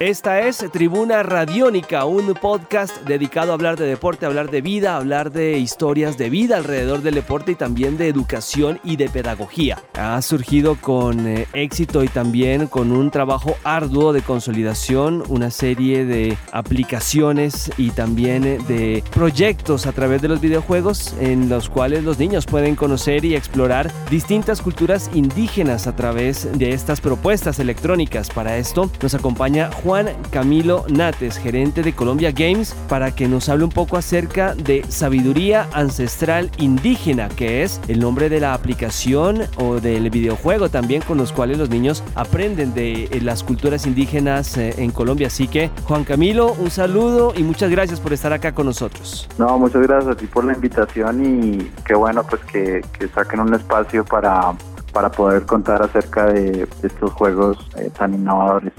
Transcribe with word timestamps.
Esta 0.00 0.40
es 0.40 0.64
Tribuna 0.72 1.22
Radiónica, 1.22 2.06
un 2.06 2.32
podcast 2.32 3.02
dedicado 3.02 3.50
a 3.50 3.54
hablar 3.54 3.76
de 3.76 3.84
deporte, 3.84 4.24
hablar 4.24 4.50
de 4.50 4.62
vida, 4.62 4.94
a 4.94 4.96
hablar 4.96 5.30
de 5.30 5.58
historias 5.58 6.16
de 6.16 6.30
vida 6.30 6.56
alrededor 6.56 7.02
del 7.02 7.16
deporte 7.16 7.52
y 7.52 7.54
también 7.54 7.98
de 7.98 8.08
educación 8.08 8.80
y 8.82 8.96
de 8.96 9.10
pedagogía. 9.10 9.76
Ha 9.92 10.22
surgido 10.22 10.76
con 10.76 11.26
eh, 11.26 11.46
éxito 11.52 12.02
y 12.02 12.08
también 12.08 12.66
con 12.66 12.92
un 12.92 13.10
trabajo 13.10 13.56
arduo 13.62 14.14
de 14.14 14.22
consolidación, 14.22 15.22
una 15.28 15.50
serie 15.50 16.06
de 16.06 16.38
aplicaciones 16.50 17.70
y 17.76 17.90
también 17.90 18.46
eh, 18.46 18.58
de 18.68 19.04
proyectos 19.10 19.84
a 19.84 19.92
través 19.92 20.22
de 20.22 20.28
los 20.28 20.40
videojuegos 20.40 21.14
en 21.20 21.50
los 21.50 21.68
cuales 21.68 22.04
los 22.04 22.18
niños 22.18 22.46
pueden 22.46 22.74
conocer 22.74 23.26
y 23.26 23.36
explorar 23.36 23.92
distintas 24.08 24.62
culturas 24.62 25.10
indígenas 25.12 25.86
a 25.86 25.94
través 25.94 26.48
de 26.58 26.72
estas 26.72 27.02
propuestas 27.02 27.58
electrónicas. 27.58 28.30
Para 28.30 28.56
esto 28.56 28.90
nos 29.02 29.12
acompaña 29.12 29.70
Juan 29.70 29.89
Juan 29.90 30.10
Camilo 30.30 30.84
Nates, 30.88 31.36
gerente 31.36 31.82
de 31.82 31.92
Colombia 31.92 32.30
Games, 32.30 32.76
para 32.88 33.10
que 33.10 33.26
nos 33.26 33.48
hable 33.48 33.64
un 33.64 33.72
poco 33.72 33.96
acerca 33.96 34.54
de 34.54 34.84
sabiduría 34.88 35.68
ancestral 35.72 36.48
indígena, 36.58 37.28
que 37.28 37.64
es 37.64 37.80
el 37.88 37.98
nombre 37.98 38.28
de 38.28 38.38
la 38.38 38.54
aplicación 38.54 39.40
o 39.58 39.80
del 39.80 40.08
videojuego 40.10 40.68
también 40.68 41.02
con 41.02 41.18
los 41.18 41.32
cuales 41.32 41.58
los 41.58 41.70
niños 41.70 42.04
aprenden 42.14 42.72
de 42.72 43.06
eh, 43.06 43.20
las 43.20 43.42
culturas 43.42 43.84
indígenas 43.84 44.56
eh, 44.56 44.76
en 44.78 44.92
Colombia. 44.92 45.26
Así 45.26 45.48
que, 45.48 45.70
Juan 45.88 46.04
Camilo, 46.04 46.52
un 46.52 46.70
saludo 46.70 47.32
y 47.36 47.42
muchas 47.42 47.68
gracias 47.68 47.98
por 47.98 48.12
estar 48.12 48.32
acá 48.32 48.52
con 48.52 48.66
nosotros. 48.66 49.28
No, 49.38 49.58
muchas 49.58 49.82
gracias 49.82 50.12
a 50.12 50.16
ti 50.16 50.26
por 50.26 50.44
la 50.44 50.52
invitación 50.52 51.24
y 51.24 51.68
qué 51.84 51.96
bueno 51.96 52.22
pues 52.22 52.40
que, 52.44 52.80
saquen 53.12 53.40
un 53.40 53.54
espacio 53.54 54.04
para 54.04 54.54
para 54.92 55.08
poder 55.08 55.46
contar 55.46 55.82
acerca 55.82 56.26
de, 56.26 56.68
estos 56.82 57.12
juegos 57.12 57.58
eh, 57.76 57.90
tan 57.96 58.14
innovadores. 58.14 58.72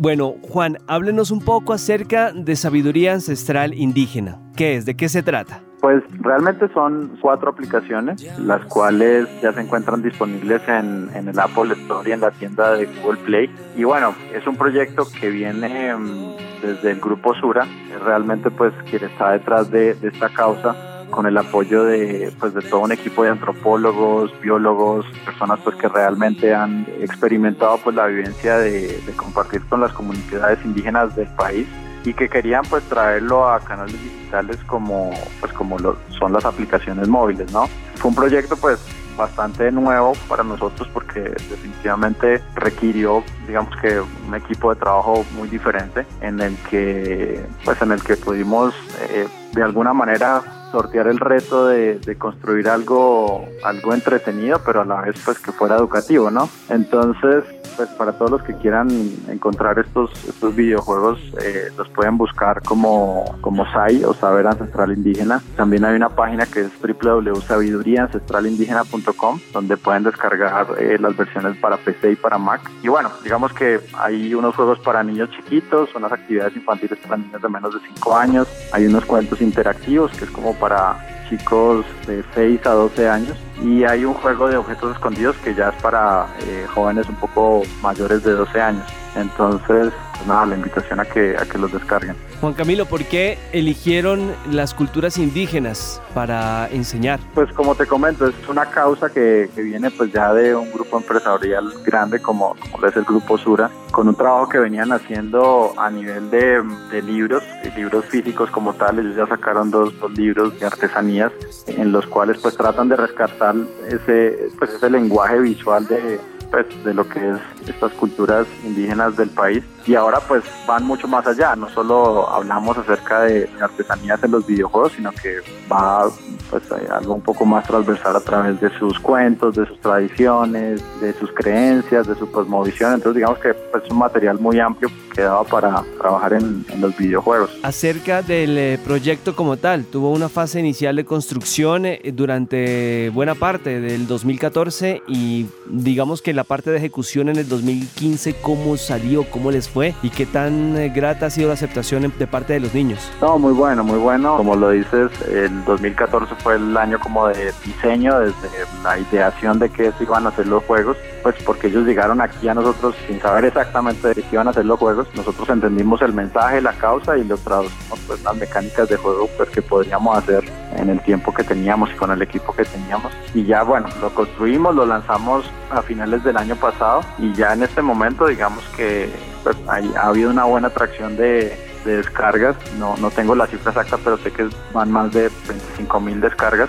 Bueno, 0.00 0.36
Juan, 0.48 0.78
háblenos 0.86 1.30
un 1.30 1.40
poco 1.40 1.74
acerca 1.74 2.32
de 2.32 2.56
sabiduría 2.56 3.12
ancestral 3.12 3.74
indígena. 3.74 4.38
¿Qué 4.56 4.76
es? 4.76 4.86
¿De 4.86 4.96
qué 4.96 5.10
se 5.10 5.22
trata? 5.22 5.60
Pues 5.82 6.02
realmente 6.20 6.72
son 6.72 7.18
cuatro 7.20 7.50
aplicaciones, 7.50 8.22
las 8.38 8.64
cuales 8.64 9.28
ya 9.42 9.52
se 9.52 9.60
encuentran 9.60 10.02
disponibles 10.02 10.62
en, 10.68 11.10
el 11.14 11.38
Apple 11.38 11.74
Store 11.74 12.08
y 12.08 12.12
en 12.12 12.20
la 12.20 12.30
tienda 12.30 12.72
de 12.72 12.86
Google 12.86 13.20
Play. 13.26 13.54
Y 13.76 13.84
bueno, 13.84 14.14
es 14.32 14.46
un 14.46 14.56
proyecto 14.56 15.06
que 15.20 15.28
viene 15.28 15.94
mm, 15.94 16.36
desde 16.62 16.92
el 16.92 17.00
grupo 17.00 17.34
Sura, 17.34 17.66
realmente 18.02 18.50
pues 18.50 18.72
quien 18.88 19.04
está 19.04 19.32
detrás 19.32 19.70
de 19.70 19.98
esta 20.02 20.30
causa 20.30 20.89
con 21.10 21.26
el 21.26 21.36
apoyo 21.36 21.84
de, 21.84 22.32
pues, 22.38 22.54
de 22.54 22.62
todo 22.62 22.80
un 22.80 22.92
equipo 22.92 23.24
de 23.24 23.30
antropólogos, 23.30 24.32
biólogos, 24.40 25.06
personas 25.24 25.60
pues, 25.62 25.76
que 25.76 25.88
realmente 25.88 26.54
han 26.54 26.86
experimentado 27.00 27.78
pues, 27.78 27.96
la 27.96 28.06
vivencia 28.06 28.58
de, 28.58 28.98
compartir 29.16 29.62
con 29.66 29.80
las 29.80 29.92
comunidades 29.92 30.58
indígenas 30.64 31.14
del 31.16 31.28
país 31.28 31.66
y 32.04 32.14
que 32.14 32.28
querían 32.28 32.62
pues 32.70 32.82
traerlo 32.84 33.48
a 33.48 33.60
canales 33.60 33.92
digitales 33.92 34.56
como 34.66 35.10
pues 35.40 35.52
como 35.52 35.78
lo, 35.78 35.98
son 36.18 36.32
las 36.32 36.44
aplicaciones 36.46 37.08
móviles, 37.08 37.52
¿no? 37.52 37.66
Fue 37.96 38.08
un 38.08 38.14
proyecto 38.14 38.56
pues 38.56 38.80
bastante 39.16 39.70
nuevo 39.70 40.12
para 40.28 40.42
nosotros 40.42 40.88
porque 40.92 41.20
definitivamente 41.20 42.42
requirió 42.54 43.22
digamos 43.46 43.74
que 43.76 44.00
un 44.00 44.34
equipo 44.34 44.72
de 44.72 44.80
trabajo 44.80 45.24
muy 45.36 45.48
diferente 45.48 46.06
en 46.20 46.40
el 46.40 46.56
que 46.70 47.44
pues 47.64 47.80
en 47.82 47.92
el 47.92 48.02
que 48.02 48.16
pudimos 48.16 48.74
eh, 49.10 49.26
de 49.52 49.62
alguna 49.62 49.92
manera 49.92 50.42
sortear 50.70 51.08
el 51.08 51.18
reto 51.18 51.66
de, 51.66 51.98
de, 51.98 52.16
construir 52.16 52.68
algo, 52.68 53.44
algo 53.64 53.92
entretenido, 53.92 54.60
pero 54.64 54.82
a 54.82 54.84
la 54.84 55.00
vez 55.02 55.16
pues 55.24 55.38
que 55.38 55.52
fuera 55.52 55.76
educativo, 55.76 56.30
¿no? 56.30 56.48
Entonces, 56.68 57.42
pues 57.80 57.88
para 57.96 58.12
todos 58.12 58.30
los 58.30 58.42
que 58.42 58.52
quieran 58.56 58.90
encontrar 59.28 59.78
estos, 59.78 60.10
estos 60.28 60.54
videojuegos, 60.54 61.18
eh, 61.42 61.70
los 61.78 61.88
pueden 61.88 62.18
buscar 62.18 62.60
como, 62.62 63.24
como 63.40 63.64
SAI 63.72 64.04
o 64.04 64.12
Saber 64.12 64.46
Ancestral 64.46 64.92
Indígena. 64.92 65.40
También 65.56 65.86
hay 65.86 65.96
una 65.96 66.10
página 66.10 66.44
que 66.44 66.60
es 66.60 66.70
www.sabiduriaancestralindígena.com, 66.82 69.40
donde 69.54 69.78
pueden 69.78 70.02
descargar 70.02 70.66
eh, 70.78 70.98
las 71.00 71.16
versiones 71.16 71.56
para 71.56 71.78
PC 71.78 72.12
y 72.12 72.16
para 72.16 72.36
Mac. 72.36 72.60
Y 72.82 72.88
bueno, 72.88 73.10
digamos 73.24 73.54
que 73.54 73.80
hay 73.94 74.34
unos 74.34 74.54
juegos 74.54 74.78
para 74.80 75.02
niños 75.02 75.30
chiquitos, 75.30 75.94
unas 75.94 76.12
actividades 76.12 76.54
infantiles 76.54 76.98
para 76.98 77.16
niños 77.16 77.40
de 77.40 77.48
menos 77.48 77.72
de 77.72 77.80
5 77.94 78.14
años, 78.14 78.46
hay 78.72 78.84
unos 78.84 79.06
cuentos 79.06 79.40
interactivos 79.40 80.12
que 80.18 80.26
es 80.26 80.30
como 80.30 80.54
para 80.56 81.09
chicos 81.30 81.86
de 82.06 82.22
6 82.34 82.66
a 82.66 82.70
12 82.70 83.08
años 83.08 83.36
y 83.62 83.84
hay 83.84 84.04
un 84.04 84.14
juego 84.14 84.48
de 84.48 84.56
objetos 84.56 84.96
escondidos 84.96 85.36
que 85.36 85.54
ya 85.54 85.68
es 85.68 85.82
para 85.82 86.26
eh, 86.42 86.66
jóvenes 86.74 87.08
un 87.08 87.14
poco 87.14 87.62
mayores 87.80 88.22
de 88.24 88.32
12 88.32 88.60
años. 88.60 88.84
Entonces, 89.16 89.92
pues 90.12 90.26
nada, 90.26 90.46
la 90.46 90.54
invitación 90.56 91.00
a 91.00 91.04
que, 91.04 91.36
a 91.36 91.44
que 91.44 91.58
los 91.58 91.72
descarguen. 91.72 92.14
Juan 92.40 92.54
Camilo, 92.54 92.86
¿por 92.86 93.04
qué 93.04 93.38
eligieron 93.52 94.32
las 94.50 94.74
culturas 94.74 95.18
indígenas 95.18 96.00
para 96.14 96.68
enseñar? 96.70 97.20
Pues 97.34 97.52
como 97.52 97.74
te 97.74 97.86
comento, 97.86 98.26
es 98.26 98.34
una 98.48 98.66
causa 98.66 99.08
que, 99.10 99.50
que 99.54 99.62
viene 99.62 99.90
pues 99.90 100.12
ya 100.12 100.32
de 100.32 100.54
un 100.54 100.70
grupo 100.72 100.98
empresarial 100.98 101.72
grande 101.84 102.20
como, 102.20 102.54
como 102.70 102.86
es 102.86 102.96
el 102.96 103.04
Grupo 103.04 103.38
Sura, 103.38 103.70
con 103.90 104.08
un 104.08 104.14
trabajo 104.14 104.48
que 104.48 104.58
venían 104.58 104.92
haciendo 104.92 105.72
a 105.76 105.90
nivel 105.90 106.30
de, 106.30 106.62
de 106.90 107.02
libros, 107.02 107.42
libros 107.76 108.04
físicos 108.06 108.50
como 108.50 108.74
tal, 108.74 108.98
ellos 108.98 109.16
ya 109.16 109.26
sacaron 109.26 109.70
dos, 109.70 109.98
dos 109.98 110.12
libros 110.12 110.58
de 110.58 110.66
artesanías 110.66 111.32
en 111.66 111.92
los 111.92 112.06
cuales 112.06 112.38
pues 112.38 112.56
tratan 112.56 112.88
de 112.88 112.96
rescatar 112.96 113.54
ese, 113.88 114.48
pues 114.58 114.70
ese 114.74 114.90
lenguaje 114.90 115.38
visual 115.38 115.86
de, 115.86 116.20
pues, 116.50 116.66
de 116.84 116.94
lo 116.94 117.08
que 117.08 117.18
es 117.30 117.38
estas 117.68 117.92
culturas 117.92 118.46
indígenas 118.64 119.16
del 119.16 119.30
país 119.30 119.64
y 119.86 119.94
ahora 119.94 120.20
pues 120.20 120.44
van 120.66 120.84
mucho 120.84 121.08
más 121.08 121.26
allá, 121.26 121.56
no 121.56 121.68
solo 121.70 122.28
hablamos 122.28 122.76
acerca 122.78 123.22
de 123.22 123.48
artesanías 123.60 124.22
en 124.22 124.30
los 124.32 124.46
videojuegos, 124.46 124.92
sino 124.92 125.10
que 125.12 125.38
va 125.70 126.08
pues 126.50 126.62
algo 126.90 127.14
un 127.14 127.22
poco 127.22 127.44
más 127.44 127.66
transversal 127.66 128.16
a 128.16 128.20
través 128.20 128.60
de 128.60 128.70
sus 128.78 128.98
cuentos, 128.98 129.54
de 129.54 129.66
sus 129.66 129.80
tradiciones, 129.80 130.82
de 131.00 131.12
sus 131.14 131.30
creencias, 131.32 132.06
de 132.06 132.14
su 132.16 132.30
cosmovisión, 132.30 132.94
entonces 132.94 133.16
digamos 133.16 133.38
que 133.38 133.54
pues, 133.54 133.84
es 133.84 133.90
un 133.90 133.98
material 133.98 134.38
muy 134.38 134.58
amplio 134.58 134.90
que 135.14 135.22
daba 135.22 135.44
para 135.44 135.82
trabajar 135.98 136.34
en, 136.34 136.64
los 136.80 136.96
videojuegos. 136.96 137.50
Acerca 137.62 138.22
del 138.22 138.56
eh, 138.56 138.78
proyecto 138.84 139.34
como 139.34 139.56
tal, 139.56 139.84
tuvo 139.84 140.10
una 140.10 140.28
fase 140.28 140.60
inicial 140.60 140.96
de 140.96 141.04
construcción 141.04 141.86
eh, 141.86 142.00
durante 142.14 143.10
buena 143.10 143.34
parte 143.34 143.80
del 143.80 144.06
2014 144.06 145.02
y 145.06 145.46
digamos 145.68 146.22
que 146.22 146.32
la 146.32 146.44
parte 146.44 146.70
de 146.70 146.78
ejecución 146.78 147.28
en 147.28 147.36
el 147.36 147.48
2015, 147.48 148.36
¿cómo 148.40 148.76
salió? 148.76 149.24
¿Cómo 149.30 149.50
les 149.50 149.68
fue? 149.70 149.94
¿Y 150.02 150.10
qué 150.10 150.26
tan 150.26 150.76
eh, 150.76 150.88
grata 150.88 151.26
ha 151.26 151.30
sido 151.30 151.48
la 151.48 151.54
aceptación 151.54 152.12
de 152.18 152.26
parte 152.26 152.52
de 152.52 152.60
los 152.60 152.74
niños? 152.74 153.10
No, 153.20 153.38
muy 153.38 153.52
bueno, 153.52 153.84
muy 153.84 153.98
bueno. 153.98 154.36
Como 154.36 154.56
lo 154.56 154.70
dices, 154.70 155.10
el 155.28 155.64
2014 155.64 156.34
fue 156.36 156.56
el 156.56 156.76
año 156.76 156.98
como 156.98 157.28
de 157.28 157.52
diseño, 157.64 158.18
desde 158.20 158.48
la 158.82 158.98
ideación 158.98 159.58
de 159.58 159.70
qué 159.70 159.92
se 159.92 160.04
iban 160.04 160.26
a 160.26 160.30
hacer 160.30 160.46
los 160.46 160.64
juegos, 160.64 160.96
pues 161.22 161.36
porque 161.44 161.68
ellos 161.68 161.86
llegaron 161.86 162.20
aquí 162.20 162.48
a 162.48 162.54
nosotros 162.54 162.94
sin 163.06 163.20
saber 163.20 163.44
exactamente 163.44 164.08
de 164.08 164.14
qué 164.14 164.28
iban 164.32 164.48
a 164.48 164.50
hacer 164.50 164.64
los 164.64 164.78
juegos. 164.78 165.06
Nosotros 165.14 165.48
entendimos 165.48 166.02
el 166.02 166.12
mensaje, 166.12 166.60
la 166.60 166.72
causa 166.72 167.16
y 167.16 167.24
lo 167.24 167.36
traducimos 167.36 168.00
pues 168.06 168.22
las 168.22 168.36
mecánicas 168.36 168.88
de 168.88 168.96
juego 168.96 169.28
pues 169.36 169.48
que 169.50 169.62
podríamos 169.62 170.18
hacer 170.18 170.44
en 170.76 170.90
el 170.90 171.00
tiempo 171.02 171.32
que 171.32 171.44
teníamos 171.44 171.90
y 171.90 171.94
con 171.94 172.10
el 172.10 172.20
equipo 172.22 172.52
que 172.52 172.64
teníamos. 172.64 173.12
Y 173.34 173.44
ya 173.44 173.62
bueno, 173.62 173.88
lo 174.00 174.10
construimos, 174.14 174.74
lo 174.74 174.86
lanzamos 174.86 175.44
a 175.70 175.82
finales 175.82 176.24
del 176.24 176.36
año 176.36 176.56
pasado 176.56 177.02
y 177.18 177.32
ya 177.34 177.52
en 177.52 177.62
este 177.62 177.82
momento 177.82 178.26
digamos 178.26 178.64
que 178.76 179.08
pues, 179.42 179.56
ha 179.66 180.06
habido 180.06 180.30
una 180.30 180.44
buena 180.44 180.68
atracción 180.68 181.16
de, 181.16 181.56
descargas, 181.84 182.56
no, 182.78 182.96
no 182.98 183.10
tengo 183.10 183.34
la 183.34 183.46
cifra 183.46 183.70
exacta, 183.70 183.98
pero 184.02 184.18
sé 184.18 184.30
que 184.32 184.48
van 184.72 184.90
más 184.90 185.12
de 185.12 185.30
25 185.48 186.00
mil 186.00 186.20
descargas. 186.20 186.68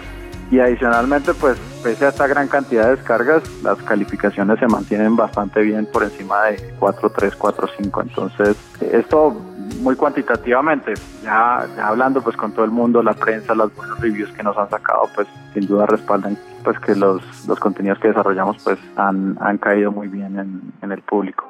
Y 0.50 0.60
adicionalmente, 0.60 1.34
pues 1.34 1.58
pese 1.82 2.06
a 2.06 2.10
esta 2.10 2.28
gran 2.28 2.50
cantidad 2.50 2.86
de 2.86 2.98
descargas, 2.98 3.42
las 3.64 3.78
calificaciones 3.84 4.60
se 4.60 4.68
mantienen 4.68 5.16
bastante 5.16 5.62
bien 5.62 5.86
por 5.86 6.04
encima 6.04 6.44
de 6.44 6.58
4.3, 6.78 7.38
4.5. 7.38 8.02
Entonces, 8.02 8.58
esto 8.82 9.32
muy 9.80 9.96
cuantitativamente, 9.96 10.94
ya, 11.24 11.66
hablando 11.82 12.22
pues 12.22 12.36
con 12.36 12.52
todo 12.52 12.66
el 12.66 12.72
mundo, 12.72 13.02
la 13.02 13.14
prensa, 13.14 13.56
las 13.56 13.74
buenas 13.74 14.00
reviews 14.02 14.32
que 14.34 14.44
nos 14.44 14.58
han 14.58 14.70
sacado, 14.70 15.10
pues 15.16 15.28
sin 15.54 15.66
duda 15.66 15.86
respaldan 15.86 16.38
pues 16.66 16.78
que 16.80 16.96
los, 16.96 17.24
los 17.48 17.60
contenidos 17.60 17.98
que 18.00 18.10
desarrollamos 18.10 18.58
pues 18.64 18.78
han, 18.98 19.38
han 19.40 19.58
caído 19.58 19.92
muy 19.92 20.10
bien 20.10 20.38
en, 20.38 20.62
en 20.82 20.92
el 20.92 21.02
público. 21.02 21.48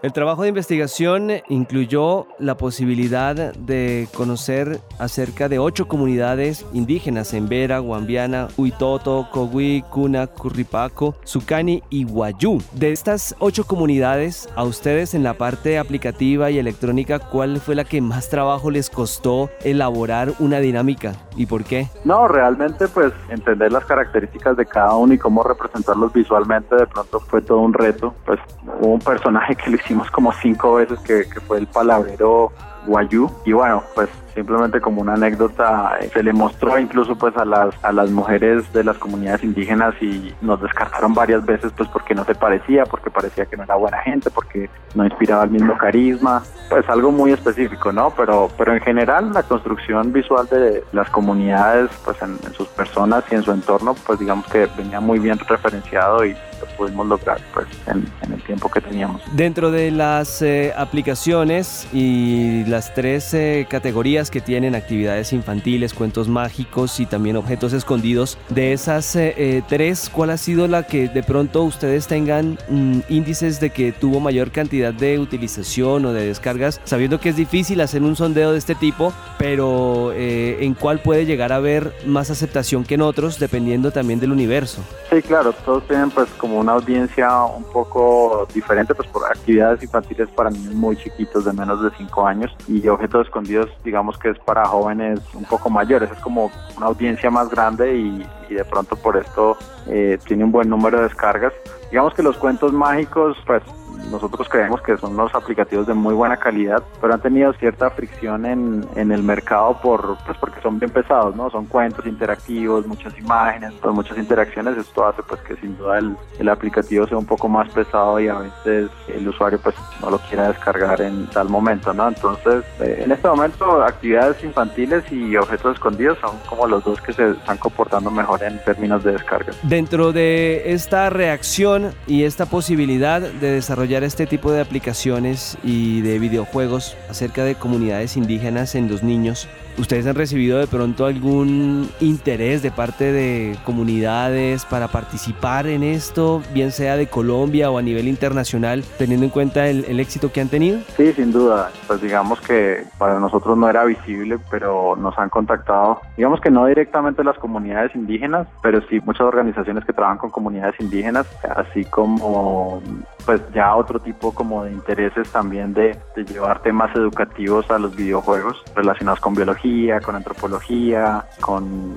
El 0.00 0.12
trabajo 0.12 0.42
de 0.42 0.50
investigación 0.50 1.28
incluyó 1.48 2.28
la 2.38 2.56
posibilidad 2.56 3.34
de 3.34 4.06
conocer 4.14 4.78
acerca 5.00 5.48
de 5.48 5.58
ocho 5.58 5.88
comunidades 5.88 6.64
indígenas 6.72 7.34
en 7.34 7.48
Vera, 7.48 7.80
Guambiana, 7.80 8.46
Huitoto, 8.56 9.26
Cogui, 9.32 9.82
Cuna, 9.90 10.28
Curripaco, 10.28 11.16
Sucani 11.24 11.82
y 11.90 12.04
Guayú. 12.04 12.62
De 12.74 12.92
estas 12.92 13.34
ocho 13.40 13.64
comunidades, 13.64 14.48
a 14.54 14.62
ustedes 14.62 15.14
en 15.14 15.24
la 15.24 15.34
parte 15.34 15.80
aplicativa 15.80 16.48
y 16.52 16.60
electrónica, 16.60 17.18
¿cuál 17.18 17.58
fue 17.58 17.74
la 17.74 17.82
que 17.82 18.00
más 18.00 18.28
trabajo 18.28 18.70
les 18.70 18.90
costó 18.90 19.50
elaborar 19.64 20.32
una 20.38 20.60
dinámica 20.60 21.14
y 21.34 21.46
por 21.46 21.64
qué? 21.64 21.88
No, 22.04 22.28
realmente 22.28 22.86
pues 22.86 23.12
entender 23.30 23.72
las 23.72 23.84
características 23.84 24.56
de 24.56 24.64
cada 24.64 24.94
uno 24.94 25.12
y 25.14 25.18
cómo 25.18 25.42
representarlos 25.42 26.12
visualmente 26.12 26.76
de 26.76 26.86
pronto 26.86 27.18
fue 27.18 27.42
todo 27.42 27.58
un 27.58 27.72
reto. 27.72 28.14
Pues 28.24 28.38
hubo 28.80 28.92
un 28.92 29.00
personaje 29.00 29.56
que 29.56 29.70
lo 29.70 29.76
hicimos 29.88 30.10
como 30.10 30.30
cinco 30.34 30.74
veces 30.74 30.98
que, 31.00 31.24
fue 31.40 31.56
el 31.56 31.66
palabrero 31.66 32.52
Guayú. 32.86 33.30
Y 33.46 33.52
bueno 33.52 33.82
pues 33.94 34.10
simplemente 34.38 34.80
como 34.80 35.00
una 35.00 35.14
anécdota 35.14 35.98
se 36.12 36.22
le 36.22 36.32
mostró 36.32 36.78
incluso 36.78 37.18
pues 37.18 37.36
a 37.36 37.44
las 37.44 37.74
a 37.82 37.90
las 37.90 38.08
mujeres 38.10 38.72
de 38.72 38.84
las 38.84 38.96
comunidades 38.96 39.42
indígenas 39.42 39.94
y 40.00 40.32
nos 40.40 40.62
descartaron 40.62 41.12
varias 41.12 41.44
veces 41.44 41.72
pues 41.76 41.88
porque 41.88 42.14
no 42.14 42.24
se 42.24 42.36
parecía 42.36 42.84
porque 42.84 43.10
parecía 43.10 43.46
que 43.46 43.56
no 43.56 43.64
era 43.64 43.74
buena 43.74 43.98
gente 44.02 44.30
porque 44.30 44.70
no 44.94 45.04
inspiraba 45.04 45.42
el 45.42 45.50
mismo 45.50 45.76
carisma 45.76 46.44
pues 46.70 46.88
algo 46.88 47.10
muy 47.10 47.32
específico 47.32 47.90
no 47.90 48.12
pero 48.16 48.48
pero 48.56 48.74
en 48.74 48.80
general 48.80 49.32
la 49.32 49.42
construcción 49.42 50.12
visual 50.12 50.46
de 50.48 50.84
las 50.92 51.10
comunidades 51.10 51.90
pues 52.04 52.22
en, 52.22 52.38
en 52.46 52.54
sus 52.54 52.68
personas 52.68 53.24
y 53.32 53.34
en 53.34 53.42
su 53.42 53.50
entorno 53.50 53.96
pues 54.06 54.20
digamos 54.20 54.46
que 54.46 54.68
venía 54.76 55.00
muy 55.00 55.18
bien 55.18 55.36
referenciado 55.48 56.24
y 56.24 56.36
lo 56.60 56.66
pudimos 56.76 57.06
lograr 57.06 57.40
pues 57.54 57.66
en, 57.86 58.06
en, 58.22 58.32
el 58.32 58.42
tiempo 58.42 58.70
que 58.70 58.80
teníamos. 58.80 59.22
Dentro 59.32 59.70
de 59.70 59.90
las 59.90 60.42
eh, 60.42 60.72
aplicaciones 60.76 61.86
y 61.92 62.64
las 62.66 62.94
tres 62.94 63.32
eh, 63.34 63.66
categorías 63.68 64.27
que 64.30 64.40
tienen 64.40 64.74
actividades 64.74 65.32
infantiles, 65.32 65.94
cuentos 65.94 66.28
mágicos 66.28 67.00
y 67.00 67.06
también 67.06 67.36
objetos 67.36 67.72
escondidos, 67.72 68.38
de 68.48 68.72
esas 68.72 69.14
eh, 69.16 69.62
tres, 69.68 70.10
¿cuál 70.12 70.30
ha 70.30 70.36
sido 70.36 70.68
la 70.68 70.84
que 70.84 71.08
de 71.08 71.22
pronto 71.22 71.62
ustedes 71.64 72.06
tengan 72.06 72.58
mm, 72.68 73.00
índices 73.08 73.60
de 73.60 73.70
que 73.70 73.92
tuvo 73.92 74.20
mayor 74.20 74.50
cantidad 74.50 74.92
de 74.92 75.18
utilización 75.18 76.04
o 76.04 76.12
de 76.12 76.26
descargas, 76.26 76.80
sabiendo 76.84 77.20
que 77.20 77.30
es 77.30 77.36
difícil 77.36 77.80
hacer 77.80 78.02
un 78.02 78.16
sondeo 78.16 78.52
de 78.52 78.58
este 78.58 78.74
tipo, 78.74 79.12
pero 79.38 80.12
en 80.14 80.74
cuál 80.74 81.00
puede 81.00 81.26
llegar 81.26 81.52
a 81.52 81.56
haber 81.56 81.92
más 82.06 82.30
aceptación 82.30 82.84
que 82.84 82.94
en 82.94 83.02
otros, 83.02 83.38
dependiendo 83.38 83.90
también 83.90 84.20
del 84.20 84.32
universo? 84.32 84.82
Sí, 85.10 85.22
claro, 85.22 85.52
todos 85.64 85.86
tienen 85.86 86.10
pues 86.10 86.28
como 86.32 86.58
una 86.58 86.72
audiencia 86.72 87.44
un 87.44 87.64
poco 87.64 88.46
diferente, 88.54 88.94
pues 88.94 89.08
por 89.08 89.24
actividades 89.24 89.82
infantiles 89.82 90.28
para 90.30 90.50
niños 90.50 90.74
muy 90.74 90.96
chiquitos 90.96 91.44
de 91.44 91.52
menos 91.52 91.82
de 91.82 91.90
5 91.96 92.26
años 92.26 92.54
y 92.66 92.86
objetos 92.88 93.26
escondidos, 93.26 93.70
digamos 93.84 94.17
que 94.18 94.30
es 94.30 94.38
para 94.40 94.64
jóvenes 94.66 95.20
un 95.34 95.44
poco 95.44 95.70
mayores, 95.70 96.10
es 96.10 96.18
como 96.18 96.50
una 96.76 96.86
audiencia 96.86 97.30
más 97.30 97.48
grande 97.48 97.96
y, 97.96 98.26
y 98.48 98.54
de 98.54 98.64
pronto 98.64 98.96
por 98.96 99.16
esto 99.16 99.56
eh, 99.86 100.18
tiene 100.26 100.44
un 100.44 100.52
buen 100.52 100.68
número 100.68 100.98
de 100.98 101.04
descargas. 101.04 101.52
Digamos 101.90 102.14
que 102.14 102.22
los 102.22 102.36
cuentos 102.36 102.72
mágicos, 102.72 103.36
pues 103.46 103.62
nosotros 104.10 104.48
creemos 104.48 104.80
que 104.82 104.96
son 104.96 105.14
unos 105.14 105.34
aplicativos 105.34 105.86
de 105.86 105.94
muy 105.94 106.14
buena 106.14 106.36
calidad, 106.36 106.82
pero 107.00 107.14
han 107.14 107.20
tenido 107.20 107.52
cierta 107.54 107.90
fricción 107.90 108.46
en, 108.46 108.86
en 108.96 109.12
el 109.12 109.22
mercado 109.22 109.78
por, 109.82 110.16
pues 110.24 110.36
porque 110.38 110.60
son 110.60 110.78
bien 110.78 110.90
pesados, 110.90 111.36
¿no? 111.36 111.50
Son 111.50 111.66
cuentos 111.66 112.06
interactivos, 112.06 112.86
muchas 112.86 113.16
imágenes, 113.18 113.72
pues 113.80 113.94
muchas 113.94 114.18
interacciones. 114.18 114.76
Esto 114.76 115.06
hace 115.06 115.22
pues 115.22 115.40
que 115.42 115.56
sin 115.56 115.76
duda 115.76 115.98
el, 115.98 116.16
el 116.38 116.48
aplicativo 116.48 117.06
sea 117.06 117.18
un 117.18 117.26
poco 117.26 117.48
más 117.48 117.68
pesado 117.70 118.18
y 118.20 118.28
a 118.28 118.38
veces 118.38 118.90
el 119.08 119.28
usuario 119.28 119.58
pues 119.60 119.74
no 120.00 120.10
lo 120.10 120.18
quiera 120.18 120.48
descargar 120.48 121.00
en 121.00 121.26
tal 121.28 121.48
momento, 121.48 121.92
¿no? 121.92 122.08
Entonces, 122.08 122.64
eh, 122.80 123.02
en 123.04 123.12
este 123.12 123.28
momento 123.28 123.82
actividades 123.82 124.42
infantiles 124.42 125.10
y 125.12 125.36
objetos 125.36 125.74
escondidos 125.74 126.18
son 126.18 126.36
como 126.48 126.66
los 126.66 126.84
dos 126.84 127.00
que 127.00 127.12
se 127.12 127.30
están 127.30 127.58
comportando 127.58 128.10
mejor 128.10 128.37
en 128.40 128.58
términos 128.64 129.04
de 129.04 129.12
descarga. 129.12 129.52
Dentro 129.62 130.12
de 130.12 130.72
esta 130.72 131.10
reacción 131.10 131.92
y 132.06 132.24
esta 132.24 132.46
posibilidad 132.46 133.20
de 133.20 133.52
desarrollar 133.52 134.04
este 134.04 134.26
tipo 134.26 134.52
de 134.52 134.60
aplicaciones 134.60 135.58
y 135.62 136.00
de 136.02 136.18
videojuegos 136.18 136.96
acerca 137.08 137.44
de 137.44 137.54
comunidades 137.54 138.16
indígenas 138.16 138.74
en 138.74 138.88
los 138.88 139.02
niños, 139.02 139.48
¿ustedes 139.78 140.06
han 140.06 140.14
recibido 140.14 140.58
de 140.58 140.66
pronto 140.66 141.06
algún 141.06 141.88
interés 142.00 142.62
de 142.62 142.70
parte 142.70 143.12
de 143.12 143.56
comunidades 143.64 144.64
para 144.64 144.88
participar 144.88 145.66
en 145.66 145.82
esto, 145.82 146.42
bien 146.52 146.72
sea 146.72 146.96
de 146.96 147.06
Colombia 147.06 147.70
o 147.70 147.78
a 147.78 147.82
nivel 147.82 148.08
internacional, 148.08 148.84
teniendo 148.98 149.24
en 149.24 149.30
cuenta 149.30 149.68
el, 149.68 149.98
éxito 149.98 150.32
que 150.32 150.40
han 150.40 150.48
tenido? 150.48 150.80
Sí, 150.96 151.12
sin 151.12 151.32
duda. 151.32 151.70
Pues 151.86 152.00
digamos 152.00 152.40
que 152.40 152.84
para 152.98 153.18
nosotros 153.18 153.56
no 153.56 153.68
era 153.68 153.84
visible, 153.84 154.38
pero 154.50 154.96
nos 154.96 155.18
han 155.18 155.28
contactado, 155.28 156.00
digamos 156.16 156.40
que 156.40 156.50
no 156.50 156.66
directamente 156.66 157.24
las 157.24 157.38
comunidades 157.38 157.94
indígenas, 157.94 158.46
pero 158.62 158.80
sí 158.88 159.00
muchas 159.04 159.22
organizaciones 159.22 159.84
que 159.84 159.92
trabajan 159.92 160.18
con 160.18 160.30
comunidades 160.30 160.78
indígenas, 160.80 161.26
así 161.56 161.84
como 161.84 162.82
pues 163.28 163.42
ya 163.52 163.76
otro 163.76 164.00
tipo 164.00 164.32
como 164.32 164.64
de 164.64 164.72
intereses 164.72 165.28
también 165.30 165.74
de, 165.74 165.94
llevar 166.26 166.62
temas 166.62 166.96
educativos 166.96 167.70
a 167.70 167.78
los 167.78 167.94
videojuegos 167.94 168.56
relacionados 168.74 169.20
con 169.20 169.34
biología, 169.34 170.00
con 170.00 170.16
antropología, 170.16 171.26
con 171.38 171.94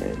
el 0.00 0.16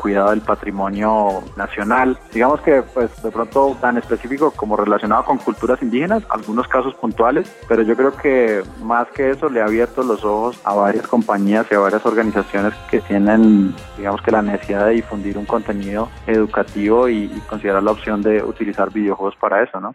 cuidado 0.00 0.30
del 0.30 0.40
patrimonio 0.40 1.42
nacional. 1.56 2.18
Digamos 2.32 2.60
que 2.60 2.82
pues 2.82 3.22
de 3.22 3.30
pronto 3.30 3.76
tan 3.80 3.98
específico 3.98 4.50
como 4.50 4.76
relacionado 4.76 5.24
con 5.24 5.38
culturas 5.38 5.82
indígenas, 5.82 6.22
algunos 6.30 6.66
casos 6.68 6.94
puntuales, 6.94 7.54
pero 7.68 7.82
yo 7.82 7.94
creo 7.96 8.16
que 8.16 8.62
más 8.82 9.08
que 9.08 9.30
eso 9.30 9.48
le 9.48 9.60
ha 9.60 9.66
abierto 9.66 10.02
los 10.02 10.24
ojos 10.24 10.58
a 10.64 10.74
varias 10.74 11.06
compañías 11.06 11.66
y 11.70 11.74
a 11.74 11.80
varias 11.80 12.04
organizaciones 12.06 12.74
que 12.90 13.00
tienen 13.00 13.74
digamos 13.96 14.22
que 14.22 14.30
la 14.30 14.42
necesidad 14.42 14.86
de 14.86 14.92
difundir 14.92 15.36
un 15.36 15.46
contenido 15.46 16.08
educativo 16.26 17.08
y, 17.08 17.24
y 17.24 17.40
considerar 17.48 17.82
la 17.82 17.92
opción 17.92 18.22
de 18.22 18.42
utilizar 18.42 18.90
videojuegos 18.90 19.36
para 19.36 19.62
eso, 19.62 19.80
¿no? 19.80 19.94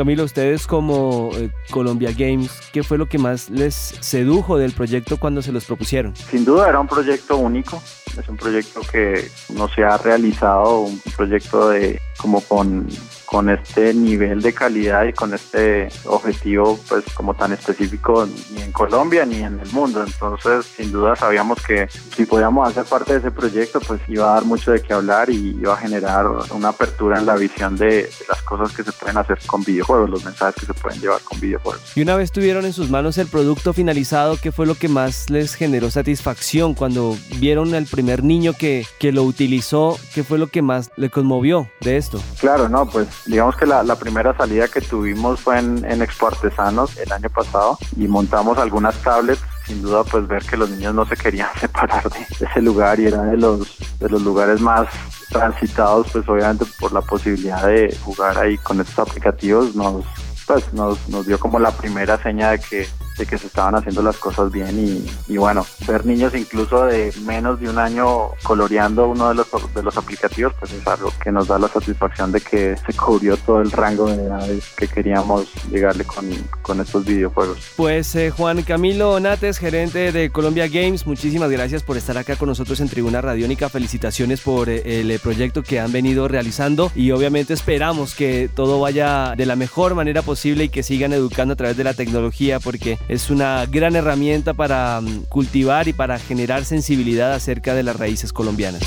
Camilo, 0.00 0.24
ustedes 0.24 0.66
como 0.66 1.28
eh, 1.34 1.50
Colombia 1.70 2.10
Games, 2.16 2.50
¿qué 2.72 2.82
fue 2.82 2.96
lo 2.96 3.06
que 3.06 3.18
más 3.18 3.50
les 3.50 3.74
sedujo 3.74 4.56
del 4.56 4.72
proyecto 4.72 5.18
cuando 5.18 5.42
se 5.42 5.52
los 5.52 5.66
propusieron? 5.66 6.16
Sin 6.16 6.46
duda 6.46 6.70
era 6.70 6.80
un 6.80 6.88
proyecto 6.88 7.36
único, 7.36 7.82
es 8.18 8.26
un 8.26 8.38
proyecto 8.38 8.80
que 8.90 9.30
no 9.50 9.68
se 9.68 9.84
ha 9.84 9.98
realizado, 9.98 10.80
un 10.80 10.98
proyecto 11.14 11.68
de 11.68 12.00
como 12.16 12.40
con 12.40 12.88
con 13.30 13.48
este 13.48 13.94
nivel 13.94 14.42
de 14.42 14.52
calidad 14.52 15.04
y 15.04 15.12
con 15.12 15.32
este 15.32 15.88
objetivo 16.06 16.80
pues 16.88 17.04
como 17.14 17.34
tan 17.34 17.52
específico 17.52 18.26
ni 18.52 18.62
en 18.62 18.72
Colombia 18.72 19.24
ni 19.24 19.36
en 19.36 19.60
el 19.60 19.70
mundo. 19.70 20.02
Entonces 20.04 20.66
sin 20.76 20.90
duda 20.90 21.14
sabíamos 21.14 21.62
que 21.62 21.88
si 21.88 22.26
podíamos 22.26 22.68
hacer 22.68 22.84
parte 22.86 23.12
de 23.12 23.18
ese 23.20 23.30
proyecto 23.30 23.78
pues 23.80 24.00
iba 24.08 24.32
a 24.32 24.34
dar 24.34 24.44
mucho 24.44 24.72
de 24.72 24.82
qué 24.82 24.94
hablar 24.94 25.30
y 25.30 25.56
iba 25.60 25.74
a 25.74 25.76
generar 25.76 26.26
una 26.50 26.70
apertura 26.70 27.18
en 27.18 27.26
la 27.26 27.36
visión 27.36 27.76
de, 27.76 27.86
de 27.86 28.10
las 28.28 28.42
cosas 28.42 28.74
que 28.74 28.82
se 28.82 28.90
pueden 28.90 29.16
hacer 29.16 29.38
con 29.46 29.62
videojuegos, 29.62 30.10
los 30.10 30.24
mensajes 30.24 30.56
que 30.56 30.66
se 30.66 30.74
pueden 30.74 31.00
llevar 31.00 31.20
con 31.22 31.38
videojuegos. 31.38 31.96
Y 31.96 32.02
una 32.02 32.16
vez 32.16 32.32
tuvieron 32.32 32.64
en 32.64 32.72
sus 32.72 32.90
manos 32.90 33.16
el 33.18 33.28
producto 33.28 33.72
finalizado, 33.72 34.38
¿qué 34.42 34.50
fue 34.50 34.66
lo 34.66 34.74
que 34.74 34.88
más 34.88 35.30
les 35.30 35.54
generó 35.54 35.88
satisfacción 35.92 36.74
cuando 36.74 37.16
vieron 37.38 37.74
al 37.74 37.86
primer 37.86 38.24
niño 38.24 38.54
que, 38.58 38.84
que 38.98 39.12
lo 39.12 39.22
utilizó? 39.22 39.96
¿Qué 40.14 40.24
fue 40.24 40.38
lo 40.38 40.48
que 40.48 40.62
más 40.62 40.90
le 40.96 41.10
conmovió 41.10 41.70
de 41.80 41.96
esto? 41.96 42.20
Claro, 42.40 42.68
no, 42.68 42.86
pues 42.86 43.19
digamos 43.26 43.56
que 43.56 43.66
la, 43.66 43.82
la, 43.82 43.96
primera 43.96 44.36
salida 44.36 44.68
que 44.68 44.80
tuvimos 44.80 45.40
fue 45.40 45.58
en, 45.58 46.02
Expo 46.02 46.28
Artesanos 46.28 46.96
el 46.98 47.12
año 47.12 47.28
pasado 47.30 47.78
y 47.96 48.08
montamos 48.08 48.58
algunas 48.58 48.96
tablets 49.02 49.42
sin 49.66 49.82
duda 49.82 50.04
pues 50.04 50.26
ver 50.26 50.42
que 50.44 50.56
los 50.56 50.70
niños 50.70 50.94
no 50.94 51.06
se 51.06 51.16
querían 51.16 51.48
separar 51.60 52.08
de 52.10 52.26
ese 52.46 52.62
lugar 52.62 52.98
y 53.00 53.06
era 53.06 53.22
de 53.22 53.36
los 53.36 53.78
de 53.98 54.08
los 54.08 54.22
lugares 54.22 54.60
más 54.60 54.88
transitados 55.28 56.08
pues 56.12 56.28
obviamente 56.28 56.64
por 56.78 56.92
la 56.92 57.02
posibilidad 57.02 57.66
de 57.66 57.96
jugar 58.02 58.38
ahí 58.38 58.56
con 58.58 58.80
estos 58.80 58.98
aplicativos 59.08 59.74
nos 59.74 60.04
pues 60.46 60.72
nos, 60.72 61.08
nos 61.08 61.26
dio 61.26 61.38
como 61.38 61.58
la 61.58 61.70
primera 61.70 62.20
seña 62.22 62.50
de 62.50 62.58
que 62.58 62.88
que 63.26 63.38
se 63.38 63.46
estaban 63.46 63.74
haciendo 63.74 64.02
las 64.02 64.16
cosas 64.16 64.50
bien 64.50 65.06
y, 65.28 65.36
bueno, 65.36 65.66
ver 65.86 66.04
niños 66.06 66.34
incluso 66.34 66.84
de 66.84 67.12
menos 67.24 67.60
de 67.60 67.68
un 67.68 67.78
año 67.78 68.30
coloreando 68.42 69.08
uno 69.08 69.30
de 69.30 69.34
los, 69.34 69.74
de 69.74 69.82
los 69.82 69.96
aplicativos, 69.96 70.54
pues 70.58 70.72
es 70.72 70.86
algo 70.86 71.12
que 71.22 71.32
nos 71.32 71.48
da 71.48 71.58
la 71.58 71.68
satisfacción 71.68 72.32
de 72.32 72.40
que 72.40 72.76
se 72.76 72.92
cubrió 72.94 73.36
todo 73.36 73.60
el 73.60 73.70
rango 73.70 74.06
de 74.06 74.24
edades 74.24 74.64
que 74.76 74.88
queríamos 74.88 75.48
llegarle 75.70 76.04
con, 76.04 76.28
con 76.62 76.80
estos 76.80 77.04
videojuegos. 77.04 77.58
Pues 77.76 78.14
eh, 78.14 78.30
Juan 78.30 78.62
Camilo 78.62 79.18
Nates, 79.20 79.58
gerente 79.58 80.12
de 80.12 80.30
Colombia 80.30 80.68
Games, 80.68 81.06
muchísimas 81.06 81.50
gracias 81.50 81.82
por 81.82 81.96
estar 81.96 82.16
acá 82.18 82.36
con 82.36 82.48
nosotros 82.48 82.80
en 82.80 82.88
Tribuna 82.88 83.20
Radiónica, 83.20 83.68
felicitaciones 83.68 84.40
por 84.40 84.68
eh, 84.68 85.00
el 85.00 85.18
proyecto 85.18 85.62
que 85.62 85.80
han 85.80 85.92
venido 85.92 86.28
realizando 86.28 86.90
y 86.94 87.10
obviamente 87.10 87.54
esperamos 87.54 88.14
que 88.14 88.48
todo 88.54 88.80
vaya 88.80 89.34
de 89.36 89.46
la 89.46 89.56
mejor 89.56 89.94
manera 89.94 90.22
posible 90.22 90.64
y 90.64 90.68
que 90.68 90.82
sigan 90.82 91.12
educando 91.12 91.54
a 91.54 91.56
través 91.56 91.76
de 91.76 91.84
la 91.84 91.94
tecnología 91.94 92.60
porque 92.60 92.98
es 93.10 93.28
una 93.28 93.66
gran 93.66 93.96
herramienta 93.96 94.54
para 94.54 95.00
mm, 95.00 95.24
cultivar 95.28 95.88
y 95.88 95.92
para 95.92 96.20
generar 96.20 96.64
sensibilidad 96.64 97.32
acerca 97.32 97.74
de 97.74 97.82
las 97.82 97.96
raíces 97.96 98.32
colombianas. 98.32 98.82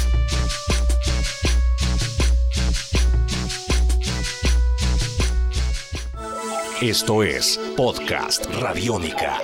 Esto 6.81 7.21
es 7.21 7.59
Podcast 7.75 8.45
Radiónica. 8.61 9.41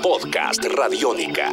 Podcast 0.00 0.64
Radiónica. 0.76 1.50